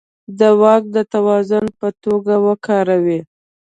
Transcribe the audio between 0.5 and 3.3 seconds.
واک د توازن په توګه وکاروي.